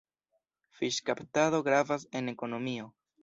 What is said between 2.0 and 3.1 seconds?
en ekonomio.